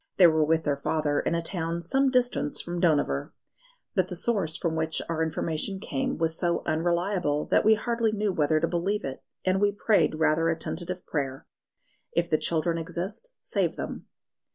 [0.17, 3.33] They were with their father in a town some distance from Dohnavur;
[3.93, 8.33] but the source from which our information came was so unreliable that we hardly knew
[8.33, 11.45] whether to believe it, and we prayed rather a tentative prayer:
[12.13, 14.07] "If the children exist, save them."